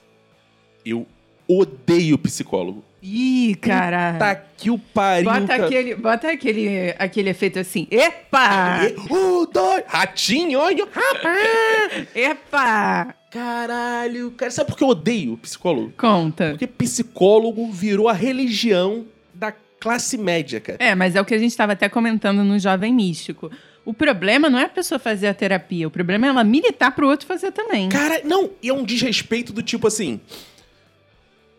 [0.86, 1.06] Eu
[1.48, 2.84] odeio psicólogo.
[3.08, 4.18] Ih, caralho.
[4.18, 5.32] Tá que o pariu.
[5.32, 5.66] Bota, cara.
[5.66, 7.88] aquele, bota aquele, aquele efeito assim.
[7.92, 8.80] Epa!
[9.12, 9.84] Um, dois.
[9.86, 10.88] Ratinho, olha.
[10.92, 12.08] Rapaz.
[12.16, 13.14] Epa!
[13.30, 14.50] Caralho, cara.
[14.50, 15.94] Sabe por que eu odeio psicólogo?
[15.96, 16.50] Conta.
[16.52, 20.80] Porque psicólogo virou a religião da classe média, cara.
[20.82, 23.52] É, mas é o que a gente estava até comentando no Jovem Místico.
[23.86, 27.08] O problema não é a pessoa fazer a terapia, o problema é ela militar pro
[27.08, 27.88] outro fazer também.
[27.90, 30.20] Cara, não, e é um desrespeito do tipo assim.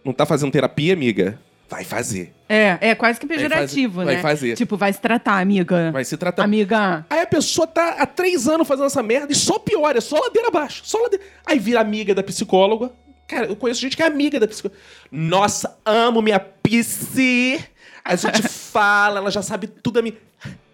[0.07, 1.37] Não tá fazendo terapia, amiga?
[1.69, 2.33] Vai fazer.
[2.49, 4.13] É, é quase que pejorativo, Vai né?
[4.13, 4.55] fazer- vai fazer.
[4.57, 5.91] Tipo, vai se tratar, amiga.
[5.91, 6.45] Vai se tratar.
[6.45, 7.05] Amiga.
[7.11, 10.17] Aí a pessoa tá há três anos fazendo essa merda e só piora, é só
[10.21, 10.83] ladeira abaixo.
[10.85, 11.25] Só ladeira.
[11.45, 12.93] Aí vira amiga da psicóloga.
[13.27, 14.79] Cara, eu conheço gente que é amiga da psicóloga.
[15.11, 17.59] Nossa, amo minha psi.
[18.05, 20.15] A gente fala, ela já sabe tudo a mim.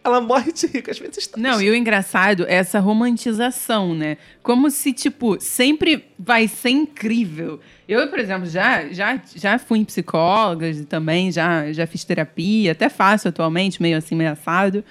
[0.05, 1.39] Ela morre de rico, às vezes tá.
[1.41, 4.17] Não, e o engraçado é essa romantização, né?
[4.43, 7.61] Como se, tipo, sempre vai ser incrível.
[7.89, 12.73] Eu, por exemplo, já, já, já fui em psicólogas e também já, já fiz terapia,
[12.73, 14.85] até faço atualmente, meio assim, meio assado.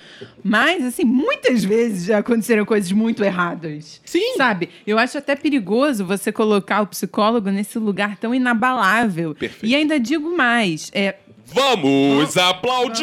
[0.44, 4.02] Mas, assim, muitas vezes já aconteceram coisas muito erradas.
[4.06, 4.36] Sim.
[4.38, 4.70] Sabe?
[4.88, 9.36] Eu acho até perigoso você colocar o psicólogo nesse lugar tão inabalável.
[9.36, 9.66] Perfeito.
[9.66, 11.16] E ainda digo mais, é,
[11.48, 13.02] Vamos aplaudir!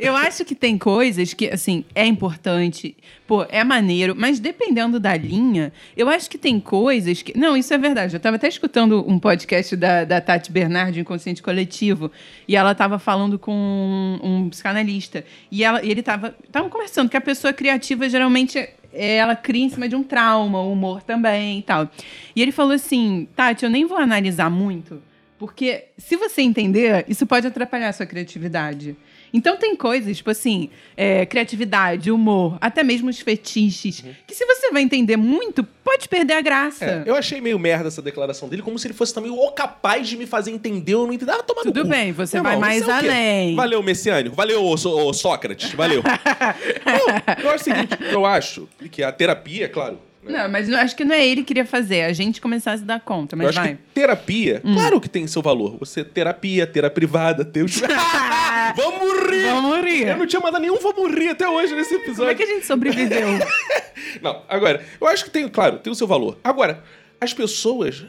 [0.00, 5.16] Eu acho que tem coisas que, assim, é importante, pô, é maneiro, mas dependendo da
[5.16, 7.36] linha, eu acho que tem coisas que.
[7.36, 8.14] Não, isso é verdade.
[8.14, 12.10] Eu tava até escutando um podcast da, da Tati Bernardi, Inconsciente Coletivo,
[12.48, 15.24] e ela tava falando com um, um psicanalista.
[15.50, 16.34] E, ela, e ele tava.
[16.44, 18.68] Estavam conversando que a pessoa criativa geralmente.
[18.98, 21.90] Ela cria em cima de um trauma, humor também e tal.
[22.34, 25.02] E ele falou assim: Tati, eu nem vou analisar muito,
[25.38, 28.96] porque se você entender, isso pode atrapalhar a sua criatividade.
[29.32, 34.70] Então tem coisas, tipo assim, é, criatividade, humor, até mesmo os fetiches, que se você
[34.70, 36.84] vai entender muito, pode perder a graça.
[36.84, 40.08] É, eu achei meio merda essa declaração dele, como se ele fosse também o capaz
[40.08, 41.32] de me fazer entender ou não entender.
[41.32, 43.56] Ah, toma no Tudo bem, você Meu vai irmão, mais você é além.
[43.56, 44.34] Valeu, Messiânico.
[44.34, 45.72] Valeu, ô, ô, Sócrates.
[45.72, 46.02] Valeu.
[46.86, 49.98] não, eu acho o seguinte, eu acho que a terapia, claro.
[50.26, 50.42] Né?
[50.42, 52.72] Não, mas eu acho que não é ele que queria fazer, é a gente começar
[52.72, 53.72] a se dar conta, eu mas acho vai.
[53.72, 53.76] Hum.
[53.76, 55.76] que terapia, claro que tem seu valor.
[55.78, 57.80] Você terapia, ter a privada, os...
[58.76, 59.46] vamos rir!
[59.46, 60.08] Vamos rir.
[60.08, 62.16] Eu não tinha mandado nenhum vamos rir até hoje nesse episódio.
[62.16, 63.28] Como é que a gente sobreviveu?
[64.22, 66.38] Não, agora, eu acho que tem, claro, tem o seu valor.
[66.42, 66.82] Agora,
[67.20, 68.04] as pessoas,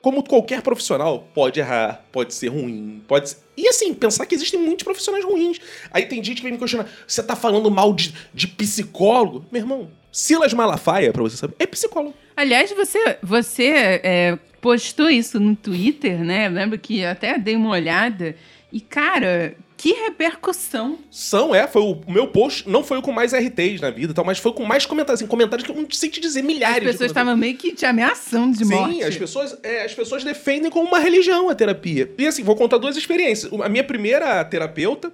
[0.00, 3.38] como qualquer profissional, pode errar, pode ser ruim, pode ser...
[3.56, 5.58] E assim, pensar que existem muitos profissionais ruins.
[5.90, 9.46] Aí tem gente que vem me questionar, você tá falando mal de, de psicólogo?
[9.50, 12.12] Meu irmão, Silas Malafaia, pra você saber, é psicólogo.
[12.36, 16.48] Aliás, você, você é, postou isso no Twitter, né?
[16.48, 18.34] Eu lembro que eu até dei uma olhada.
[18.72, 20.98] E, cara, que repercussão.
[21.08, 24.10] São, é, foi o, o meu post, não foi o com mais RTs na vida,
[24.10, 26.40] e tal, mas foi com mais comentários, assim, comentários que eu não sei te dizer,
[26.40, 29.04] As milhares de pessoas estavam meio que te ameaçando de Sim, morte.
[29.04, 32.10] as pessoas, é, as pessoas defendem como uma religião a terapia.
[32.18, 33.52] E assim, vou contar duas experiências.
[33.62, 35.12] A minha primeira terapeuta,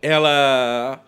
[0.00, 1.04] ela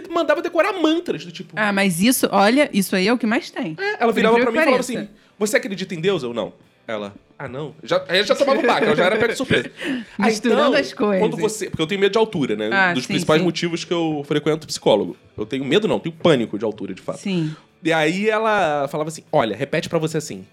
[0.00, 1.52] me mandava decorar mantras do tipo.
[1.56, 3.76] Ah, mas isso, olha, isso aí é o que mais tem.
[3.78, 6.22] É, ela virava pra mim e falava assim: Você acredita em Deus?
[6.22, 6.52] Eu não.
[6.88, 7.74] Ela, ah, não.
[7.82, 9.70] Já, aí eu já tomava um baque, ela já era pega de surpresa.
[10.18, 11.20] Ah, Misturando as coisas.
[11.20, 11.68] Quando você.
[11.68, 12.70] Porque eu tenho medo de altura, né?
[12.72, 13.44] Ah, Dos sim, principais sim.
[13.44, 15.16] motivos que eu frequento psicólogo.
[15.36, 17.18] Eu tenho medo, não, tenho pânico de altura, de fato.
[17.18, 17.54] Sim.
[17.82, 20.46] E aí ela falava assim: Olha, repete pra você assim.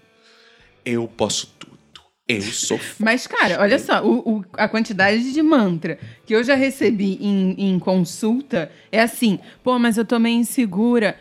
[0.84, 1.73] Eu posso tudo.
[2.26, 6.42] Eu sou foda." Mas, cara, olha só, o, o- a quantidade de mantra que eu
[6.42, 11.16] já recebi em, em consulta é assim, pô, mas eu tô meio insegura.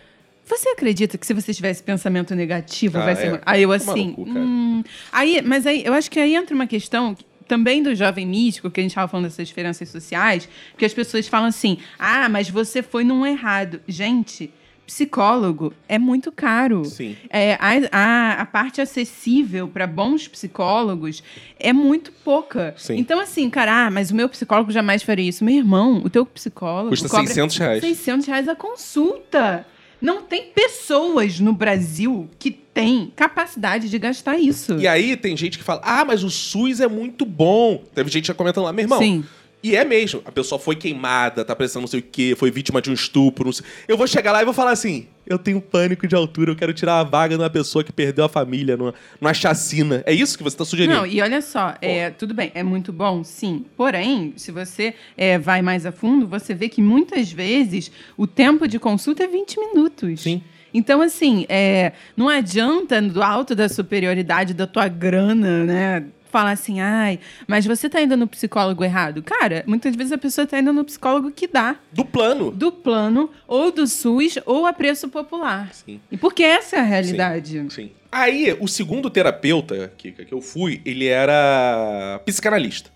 [0.46, 3.34] Você acredita que se você tivesse pensamento negativo, Ah, vai ser.
[3.36, 3.42] é.
[3.46, 4.14] Aí eu assim.
[4.14, 4.40] cara.
[4.40, 8.26] hum, aí, mas aí eu acho que aí entra uma questão que- também do jovem
[8.26, 12.28] místico, que a gente tava falando dessas diferenças sociais, que as pessoas falam assim: ah,
[12.30, 13.82] mas você foi num errado.
[13.88, 14.52] Gente,
[14.94, 16.86] psicólogo é muito caro.
[16.86, 17.18] Sim.
[17.30, 21.24] É, a, a, a parte acessível para bons psicólogos
[21.60, 22.76] é muito pouca.
[22.78, 22.98] Sim.
[22.98, 25.44] Então, assim, cara, ah, mas o meu psicólogo jamais faria isso.
[25.44, 26.90] Meu irmão, o teu psicólogo.
[26.90, 27.82] Custa cobra 600 reais.
[27.82, 29.66] 600 reais a consulta.
[30.00, 34.78] Não tem pessoas no Brasil que têm capacidade de gastar isso.
[34.78, 37.82] E aí tem gente que fala: Ah, mas o SUS é muito bom.
[37.96, 39.00] Teve gente já comentando lá, meu irmão.
[39.00, 39.24] Sim.
[39.64, 40.22] E é mesmo.
[40.26, 43.46] A pessoa foi queimada, tá precisando não sei o quê, foi vítima de um estupro.
[43.46, 43.66] Não sei.
[43.88, 46.74] Eu vou chegar lá e vou falar assim: eu tenho pânico de altura, eu quero
[46.74, 50.04] tirar a vaga de uma pessoa que perdeu a família numa, numa chacina.
[50.06, 50.94] É isso que você tá sugerindo?
[50.94, 53.66] Não, e olha só, é, tudo bem, é muito bom, sim.
[53.78, 58.68] Porém, se você é, vai mais a fundo, você vê que muitas vezes o tempo
[58.68, 60.22] de consulta é 20 minutos.
[60.22, 60.44] Sim.
[60.74, 66.06] Então, assim, é, não adianta, do alto da superioridade da tua grana, né?
[66.34, 69.22] Falar assim, ai, mas você tá indo no psicólogo errado.
[69.22, 71.76] Cara, muitas vezes a pessoa tá indo no psicólogo que dá.
[71.92, 72.50] Do plano.
[72.50, 75.70] Do plano, ou do SUS, ou a preço popular.
[75.72, 76.02] Sim.
[76.12, 77.64] E porque essa é a realidade.
[77.72, 77.92] Sim.
[78.12, 82.90] Aí, o segundo terapeuta Kika, que eu fui, ele era psicanalista.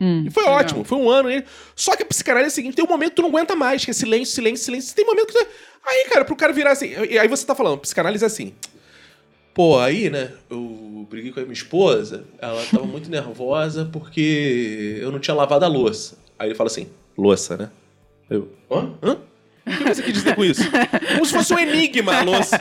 [0.00, 0.58] Hum, E foi legal.
[0.58, 1.30] ótimo, foi um ano.
[1.30, 1.44] ele-
[1.76, 3.84] Só que a psicanálise é o seguinte: tem um momento que tu não aguenta mais,
[3.84, 4.96] que é silêncio, silêncio, silêncio.
[4.96, 5.46] Tem momento que tu.
[5.88, 6.90] Aí, cara, pro cara virar assim.
[7.08, 8.52] E aí você tá falando, psicanálise é assim.
[9.52, 15.10] Pô, aí, né, eu briguei com a minha esposa, ela tava muito nervosa porque eu
[15.10, 16.18] não tinha lavado a louça.
[16.38, 17.70] Aí ele fala assim: louça, né?
[18.28, 18.92] Eu, hã?
[19.02, 19.18] Hã?
[19.66, 20.62] O que você quis dizer com isso?
[21.14, 22.58] Como se fosse um enigma a louça.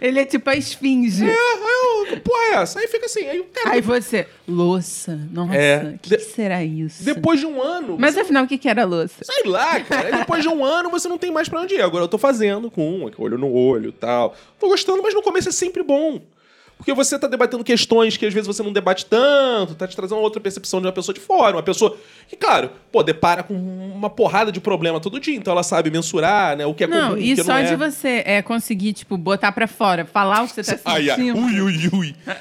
[0.00, 1.24] Ele é tipo a esfinge.
[1.24, 1.75] É, eu,
[2.06, 2.78] que porra é essa?
[2.80, 3.70] Aí fica assim, aí o cara.
[3.70, 7.04] Aí você, louça, nossa, É, o que, de- que será isso?
[7.04, 7.96] Depois de um ano.
[7.98, 9.24] Mas você- afinal, o que, que era louça?
[9.24, 10.08] Sei lá, cara.
[10.08, 11.80] Aí depois de um ano você não tem mais pra onde ir.
[11.82, 14.34] Agora eu tô fazendo com um, olho no olho e tal.
[14.58, 16.20] Tô gostando, mas no começo é sempre bom.
[16.76, 20.18] Porque você tá debatendo questões que às vezes você não debate tanto, tá te trazendo
[20.18, 21.56] uma outra percepção de uma pessoa de fora.
[21.56, 21.96] Uma pessoa
[22.28, 25.34] que, claro, pô, depara com uma porrada de problema todo dia.
[25.34, 26.66] Então ela sabe mensurar, né?
[26.66, 27.64] O que é Não, comum, o e que só não é.
[27.64, 31.16] de você é, conseguir, tipo, botar pra fora, falar o que você tá Ai, ai,
[31.16, 32.16] sentindo, ui, ui, ui.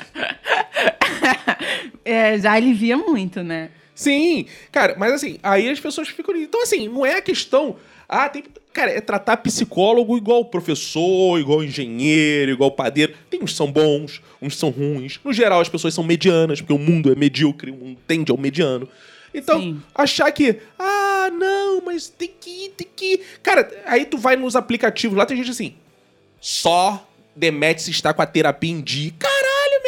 [2.04, 3.70] é, já alivia muito, né?
[3.96, 6.36] Sim, cara, mas assim, aí as pessoas ficam.
[6.36, 7.78] Então, assim, não é a questão.
[8.08, 8.44] Ah, tem.
[8.74, 13.14] Cara, é tratar psicólogo igual professor, igual engenheiro, igual padeiro.
[13.30, 15.20] Tem uns que são bons, uns que são ruins.
[15.24, 18.38] No geral, as pessoas são medianas, porque o mundo é medíocre, o mundo tende ao
[18.38, 18.88] mediano.
[19.34, 19.82] Então, Sim.
[19.94, 23.22] achar que, ah, não, mas tem que ir, tem que ir.
[23.42, 25.74] Cara, aí tu vai nos aplicativos, lá tem gente assim,
[26.40, 29.12] só Demet se está com a terapia em dia.
[29.20, 29.45] Caralho,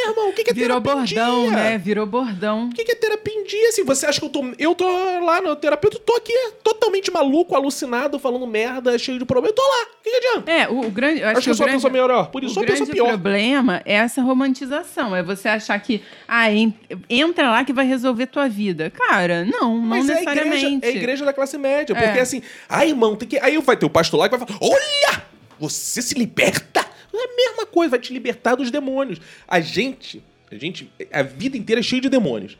[0.07, 1.77] meu irmão, o que, que é Virou terapia bordão, né?
[1.77, 2.65] Virou bordão.
[2.65, 3.69] O que que é terapia em dia?
[3.69, 4.43] Assim, você acha que eu tô.
[4.57, 4.85] Eu tô
[5.23, 9.49] lá no terapeuta, tô aqui totalmente maluco, alucinado, falando merda, cheio de problema.
[9.51, 9.83] Eu tô lá.
[9.99, 10.51] O que, que adianta?
[10.51, 11.23] É, o, o grande.
[11.23, 12.27] Acho, Acho que eu o sou a grande, pessoa melhor.
[12.31, 13.07] Por isso, o sou pessoa pior.
[13.07, 15.15] problema é essa romantização.
[15.15, 16.73] É você achar que, ah, en-
[17.09, 18.89] entra lá que vai resolver tua vida.
[18.89, 20.85] Cara, não, não Mas é a, igreja, necessariamente.
[20.85, 21.93] é a igreja da classe média.
[21.93, 22.01] É.
[22.01, 23.37] Porque assim, ai, irmão, tem que.
[23.39, 25.23] Aí vai ter o pastor lá que vai falar: olha!
[25.59, 26.85] Você se liberta!
[27.17, 29.19] É a mesma coisa, vai te libertar dos demônios.
[29.47, 32.57] A gente, a gente, a vida inteira é cheia de demônios.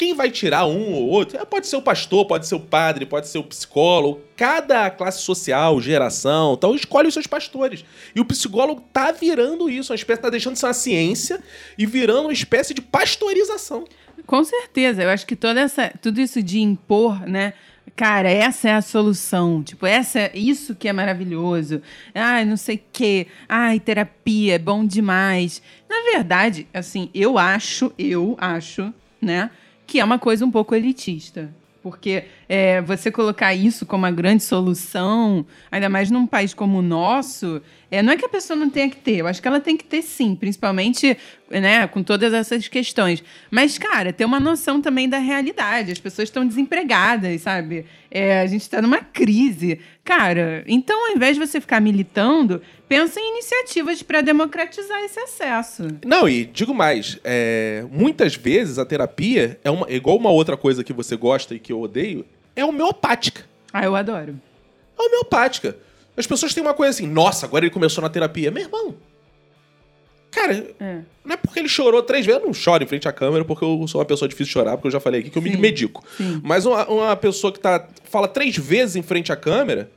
[0.00, 1.36] Quem vai tirar um ou outro?
[1.36, 4.22] É, Pode ser o pastor, pode ser o padre, pode ser o psicólogo.
[4.34, 7.84] Cada classe social, geração, então escolhe os seus pastores.
[8.16, 11.42] E o psicólogo tá virando isso, uma espécie, tá deixando de ser uma ciência
[11.76, 13.84] e virando uma espécie de pastorização.
[14.26, 15.02] Com certeza.
[15.02, 17.52] Eu acho que toda essa, tudo isso de impor, né?
[18.00, 19.62] Cara, essa é a solução.
[19.62, 21.82] Tipo, essa é isso que é maravilhoso.
[22.14, 23.26] Ai, não sei o quê.
[23.46, 25.60] Ai, terapia é bom demais.
[25.86, 29.50] Na verdade, assim, eu acho, eu acho, né,
[29.86, 31.54] que é uma coisa um pouco elitista.
[31.82, 36.82] Porque é, você colocar isso como a grande solução, ainda mais num país como o
[36.82, 39.60] nosso, é, não é que a pessoa não tenha que ter, eu acho que ela
[39.60, 41.16] tem que ter sim, principalmente
[41.48, 43.22] né, com todas essas questões.
[43.52, 45.92] Mas, cara, ter uma noção também da realidade.
[45.92, 47.86] As pessoas estão desempregadas, sabe?
[48.10, 49.78] É, a gente está numa crise.
[50.04, 55.86] Cara, então ao invés de você ficar militando, pensa em iniciativas para democratizar esse acesso.
[56.04, 60.82] Não, e digo mais, é, muitas vezes a terapia é uma, igual uma outra coisa
[60.82, 62.24] que você gosta e que eu odeio,
[62.56, 63.44] é homeopática.
[63.72, 64.38] Ah, eu adoro.
[64.98, 65.76] É homeopática.
[66.16, 68.50] As pessoas têm uma coisa assim, nossa, agora ele começou na terapia.
[68.50, 68.94] Meu irmão.
[70.30, 71.00] Cara, É.
[71.24, 72.40] não é porque ele chorou três vezes.
[72.40, 74.76] Eu não choro em frente à câmera, porque eu sou uma pessoa difícil de chorar,
[74.76, 76.04] porque eu já falei aqui que eu me Sim, medico.
[76.16, 76.40] sim.
[76.44, 79.90] Mas uma, uma pessoa que tá, fala três vezes em frente à câmera,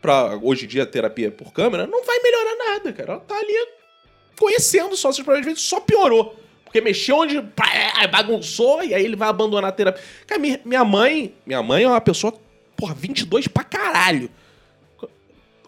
[0.00, 3.12] pra hoje em dia terapia por câmera, não vai melhorar nada, cara.
[3.12, 3.52] Ela tá ali
[4.38, 6.38] conhecendo só problemas, às vezes só piorou.
[6.68, 7.42] Porque mexeu onde
[8.12, 10.02] bagunçou e aí ele vai abandonar a terapia.
[10.26, 12.34] Cara, minha, mãe, minha mãe é uma pessoa,
[12.76, 14.28] porra, 22 pra caralho.
[14.98, 15.08] Co-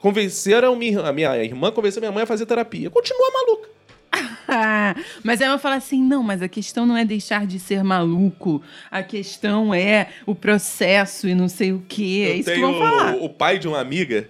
[0.00, 2.90] Convenceram minha, a minha irmã, convenceu minha mãe a fazer terapia.
[2.90, 3.70] Continua maluca.
[5.24, 8.60] Mas aí eu falo assim, não, mas a questão não é deixar de ser maluco.
[8.90, 12.24] A questão é o processo e não sei o quê.
[12.26, 13.14] É Eu isso que vão falar.
[13.14, 14.28] o, o pai de uma amiga,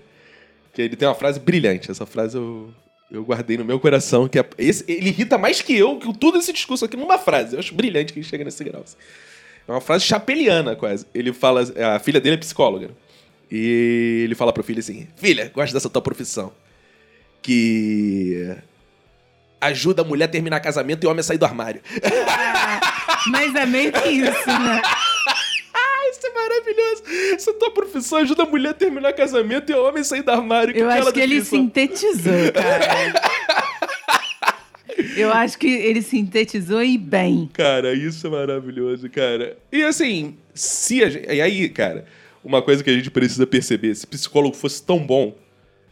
[0.74, 1.90] que ele tem uma frase brilhante.
[1.90, 2.68] Essa frase eu,
[3.10, 4.28] eu guardei no meu coração.
[4.28, 7.54] Que é, esse, ele irrita mais que eu, que tudo esse discurso aqui numa frase.
[7.54, 8.82] Eu acho brilhante que ele chega nesse grau.
[8.82, 8.96] assim.
[9.66, 11.06] É uma frase chapeliana, quase.
[11.14, 11.62] Ele fala.
[11.94, 12.90] A filha dele é psicóloga.
[13.50, 16.52] E ele fala pra filha assim: Filha, gosto dessa tua profissão.
[17.42, 18.56] Que.
[19.60, 21.82] Ajuda a mulher a terminar casamento e o homem a sair do armário.
[23.30, 24.80] Mas é meio que isso, né?
[26.50, 27.02] Maravilhoso.
[27.34, 30.76] Essa tua profissão ajuda a mulher a terminar casamento e o homem sair do armário.
[30.76, 33.70] Eu bela acho que ele sintetizou, cara.
[35.16, 37.48] Eu acho que ele sintetizou e bem.
[37.52, 39.56] Cara, isso é maravilhoso, cara.
[39.72, 41.32] E assim, se a gente.
[41.32, 42.04] E aí, cara,
[42.44, 45.34] uma coisa que a gente precisa perceber: se psicólogo fosse tão bom,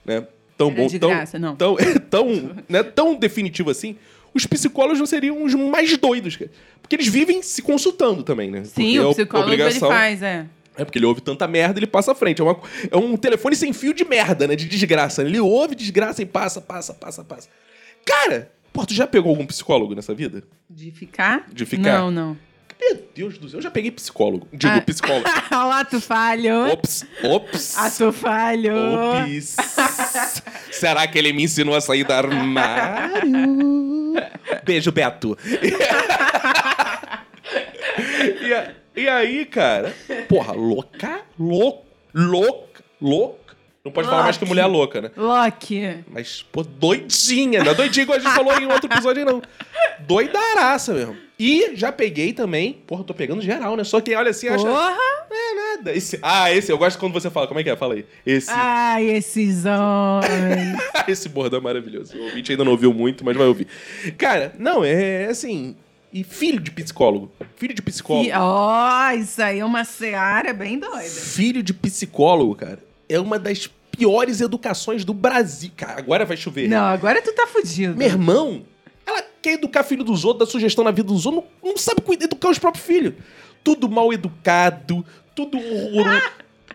[0.05, 0.27] né?
[0.57, 1.55] Tão bom, de tão, graça, não.
[1.55, 1.77] Tão,
[2.11, 3.97] tão, né, tão definitivo assim,
[4.39, 6.51] os psicólogos não seriam os mais doidos, cara.
[6.81, 8.65] Porque eles vivem se consultando também, né?
[8.65, 10.47] Sim, Porque o é psicólogo ele obrigação- faz, é.
[10.77, 12.41] É porque ele ouve tanta merda, ele passa à frente.
[12.41, 12.59] É, uma-
[12.91, 14.55] é um telefone sem fio de merda, né?
[14.57, 15.23] De desgraça.
[15.23, 17.49] Ele ouve desgraça e passa, passa, passa, passa.
[18.07, 20.45] Cara, pô, tu já pegou algum psicólogo nessa vida?
[20.71, 21.47] De ficar?
[21.53, 21.99] De ficar?
[21.99, 22.37] Não, não.
[22.81, 24.47] Meu Deus do céu, eu já peguei psicólogo.
[24.53, 24.81] Digo, Ah.
[24.81, 25.25] psicólogo.
[25.51, 26.69] Olá, tu falhou.
[26.69, 27.77] Ops, ops.
[27.77, 29.25] Ah, tu falhou.
[29.25, 29.57] Ops.
[30.71, 33.88] Será que ele me ensinou a sair do armário?
[34.65, 35.37] Beijo, Beto.
[38.43, 39.93] e, a- e aí, cara,
[40.29, 41.83] porra, louca, louca,
[42.15, 43.57] louca, louca.
[43.85, 44.55] Não pode falar mais que Loki.
[44.55, 45.11] mulher louca, né?
[45.17, 46.05] Loki.
[46.11, 49.41] Mas, pô, doidinha, não é doidinha igual a gente falou em outro episódio, não.
[50.01, 51.17] Doidaraça mesmo.
[51.39, 52.75] E já peguei também.
[52.87, 53.85] Porra, eu tô pegando geral, né?
[53.85, 54.65] Só que olha assim, acha.
[54.65, 55.19] Porra.
[55.31, 55.95] É nada.
[55.95, 57.47] Esse, ah, esse, eu gosto quando você fala.
[57.47, 57.77] Como é que é?
[57.77, 58.05] Fala aí.
[58.27, 58.51] Esse.
[58.51, 60.77] Ai, esses homens.
[61.07, 62.17] esse bordão é maravilhoso.
[62.17, 63.69] O ouvinte ainda não ouviu muito, mas vai ouvir.
[64.17, 65.77] Cara, não, é assim.
[66.13, 67.31] E filho de psicólogo.
[67.57, 68.31] Filho de psicólogo.
[68.35, 71.05] Ó, isso aí é uma seara bem doida.
[71.05, 75.71] Filho de psicólogo, cara, é uma das piores educações do Brasil.
[75.77, 76.69] Cara, agora vai chover.
[76.69, 77.97] Não, agora tu tá fudido.
[77.97, 78.65] Meu irmão,
[79.05, 82.03] ela quer educar filho dos outros, dar sugestão na vida dos outros, não, não sabe
[82.21, 83.15] educar os próprios filhos.
[83.65, 86.23] Tudo mal educado, tudo horroroso.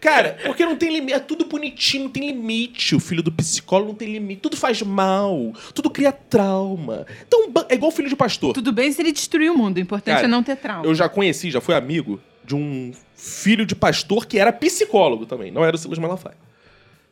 [0.01, 2.93] Cara, porque não tem limite, é tudo bonitinho, não tem limite.
[2.93, 4.41] O filho do psicólogo não tem limite.
[4.41, 7.07] Tudo faz mal, tudo cria trauma.
[7.25, 8.53] Então, é igual filho de pastor.
[8.53, 9.77] Tudo bem se ele destruir o mundo.
[9.77, 10.85] O importante Cara, é não ter trauma.
[10.85, 15.51] Eu já conheci, já fui amigo de um filho de pastor que era psicólogo também,
[15.51, 16.37] não era o Silas Malafaia.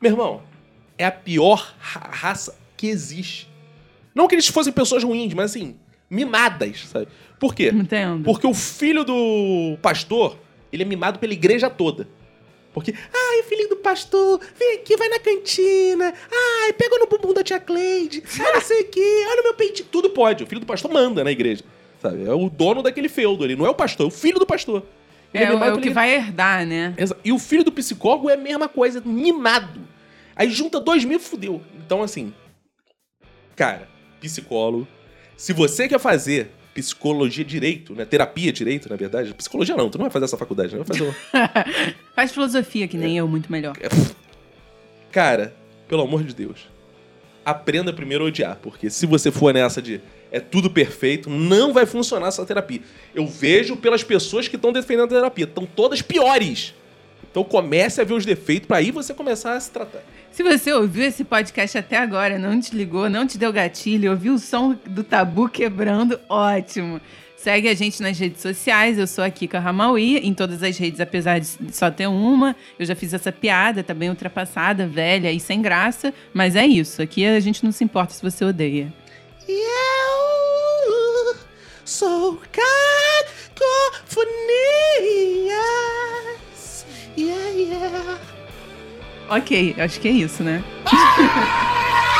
[0.01, 0.41] Meu irmão,
[0.97, 3.47] é a pior ra- raça que existe.
[4.13, 5.75] Não que eles fossem pessoas ruins, mas assim,
[6.09, 7.07] mimadas, sabe?
[7.39, 7.69] Por quê?
[7.73, 8.23] Entendo.
[8.23, 10.37] Porque o filho do pastor,
[10.71, 12.07] ele é mimado pela igreja toda.
[12.73, 16.13] Porque, ai, filhinho do pastor, vem aqui, vai na cantina.
[16.31, 18.23] Ai, pega no bumbum da tia Cleide.
[18.39, 19.87] Ai, não sei o quê, olha o meu peitinho.
[19.91, 20.43] Tudo pode.
[20.43, 21.63] O filho do pastor manda na igreja.
[22.01, 22.25] Sabe?
[22.25, 23.55] É o dono daquele feudo ali.
[23.57, 24.83] Não é o pastor, é o filho do pastor.
[25.33, 25.93] Ele É, o- mimado é o que igreja.
[25.93, 26.93] vai herdar, né?
[27.23, 29.81] E o filho do psicólogo é a mesma coisa, mimado.
[30.35, 31.61] Aí junta dois mil, fudeu.
[31.85, 32.33] Então, assim,
[33.55, 33.87] cara,
[34.19, 34.87] psicólogo.
[35.37, 38.05] Se você quer fazer psicologia direito, né?
[38.05, 39.33] Terapia direito, na verdade.
[39.33, 40.83] Psicologia não, tu não vai fazer essa faculdade, né?
[40.83, 41.15] Vai fazer.
[42.15, 43.75] Faz filosofia, que nem eu, muito melhor.
[45.11, 45.53] Cara,
[45.87, 46.67] pelo amor de Deus.
[47.43, 50.01] Aprenda primeiro a odiar, porque se você for nessa de
[50.31, 52.81] é tudo perfeito, não vai funcionar essa terapia.
[53.13, 56.73] Eu vejo pelas pessoas que estão defendendo a terapia, estão todas piores.
[57.29, 60.01] Então comece a ver os defeitos pra aí você começar a se tratar.
[60.31, 64.33] Se você ouviu esse podcast até agora, não te ligou, não te deu gatilho, ouviu
[64.33, 67.01] o som do tabu quebrando, ótimo.
[67.41, 70.99] Segue a gente nas redes sociais, eu sou a Kika Ramaui, em todas as redes,
[70.99, 72.55] apesar de só ter uma.
[72.77, 77.01] Eu já fiz essa piada, tá bem ultrapassada, velha e sem graça, mas é isso.
[77.01, 78.93] Aqui a gente não se importa se você odeia.
[79.49, 81.35] Eu
[81.83, 83.25] sou cacofonias.
[87.17, 88.19] Yeah, yeah.
[89.29, 90.63] Ok, acho que é isso, né?